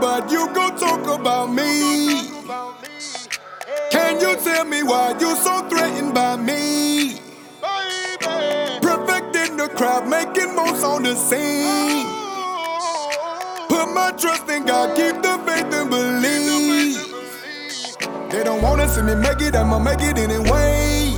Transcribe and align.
why 0.00 0.26
you 0.30 0.52
gon' 0.54 0.76
talk 0.78 1.20
about 1.20 1.52
me? 1.52 2.30
Can 3.90 4.20
you 4.20 4.36
tell 4.36 4.64
me 4.64 4.82
why 4.82 5.16
you 5.18 5.34
so 5.36 5.68
threatened 5.68 6.14
by 6.14 6.36
me? 6.36 7.20
Perfect 8.80 9.36
in 9.36 9.56
the 9.56 9.68
crowd, 9.74 10.08
making 10.08 10.54
moves 10.54 10.82
on 10.84 11.02
the 11.02 11.14
scene. 11.14 12.06
Put 13.68 13.92
my 13.94 14.12
trust 14.18 14.48
in 14.48 14.64
God, 14.66 14.96
keep 14.96 15.22
the 15.22 15.38
faith 15.46 15.72
and 15.72 15.90
believe. 15.90 16.96
They 18.30 18.44
don't 18.44 18.62
wanna 18.62 18.88
see 18.88 19.02
me 19.02 19.14
make 19.14 19.40
it, 19.40 19.54
I'ma 19.54 19.78
make 19.78 20.00
it 20.00 20.18
anyway. 20.18 21.12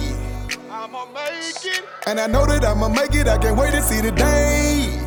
I'ma 0.70 1.06
make 1.06 1.64
it. 1.64 1.83
And 2.06 2.20
I 2.20 2.27
know 2.27 2.47
that 2.47 2.64
I'ma 2.64 2.88
make 2.88 3.14
it, 3.14 3.28
I 3.28 3.38
can't 3.38 3.56
wait 3.58 3.72
to 3.72 3.83
see 3.83 4.00
the 4.00 4.12
day. 4.12 4.98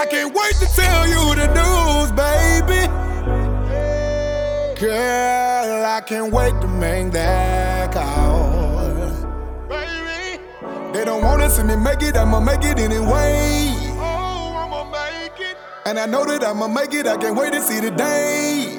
I 0.00 0.06
can't 0.06 0.34
wait 0.34 0.54
to 0.54 0.66
tell 0.74 1.06
you 1.06 1.34
the 1.34 1.46
news, 1.58 2.10
baby. 2.12 2.86
Girl, 4.80 5.84
I 5.84 6.00
can't 6.06 6.32
wait 6.32 6.58
to 6.62 6.66
make 6.66 7.12
that 7.12 7.92
call. 7.92 8.88
Baby, 9.68 10.40
They 10.94 11.04
don't 11.04 11.22
wanna 11.22 11.50
see 11.50 11.64
me 11.64 11.76
make 11.76 12.02
it, 12.02 12.16
I'ma 12.16 12.40
make 12.40 12.64
it 12.64 12.78
anyway. 12.78 13.74
oh, 13.98 14.54
I'ma 14.62 14.84
make 14.90 15.38
it. 15.38 15.56
And 15.84 15.98
I 15.98 16.06
know 16.06 16.24
that 16.24 16.44
I'ma 16.44 16.66
make 16.66 16.94
it, 16.94 17.06
I 17.06 17.18
can't 17.18 17.36
wait 17.36 17.52
to 17.52 17.60
see 17.60 17.80
the 17.80 17.90
day. 17.90 18.78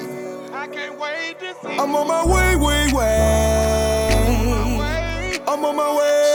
I 0.52 0.66
can't 0.66 0.98
wait 0.98 1.38
to 1.38 1.54
see 1.62 1.76
I'm 1.78 1.94
on 1.94 2.08
my 2.08 2.24
way, 2.26 2.56
way, 2.56 2.90
my 2.90 2.98
way. 2.98 4.76
way. 4.76 5.38
I'm 5.46 5.64
on 5.64 5.76
my 5.76 5.96
way. 5.98 6.31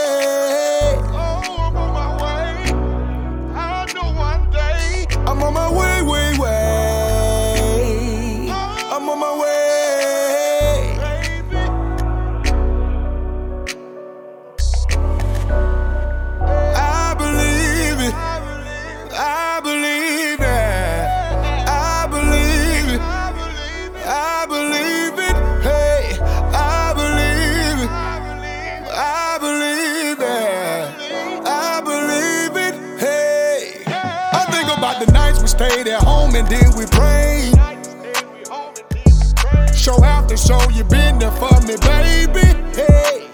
Stayed 35.58 35.88
at 35.88 36.00
home 36.04 36.36
and 36.36 36.46
then 36.46 36.70
we 36.76 36.86
prayed. 36.86 37.52
Show 39.74 40.04
after 40.04 40.36
show, 40.36 40.60
you 40.70 40.84
been 40.84 41.18
there 41.18 41.32
for 41.32 41.60
me, 41.66 41.74
baby. 41.82 42.46
Hey, 42.78 43.26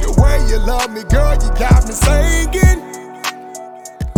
the 0.00 0.10
way 0.16 0.38
you 0.48 0.58
love 0.58 0.90
me, 0.90 1.02
girl, 1.04 1.34
you 1.34 1.50
got 1.58 1.86
me 1.86 1.92
singing. 1.92 2.80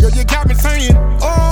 Girl, 0.00 0.10
you 0.10 0.24
got 0.24 0.46
me 0.46 0.54
saying, 0.54 0.94
oh. 1.20 1.49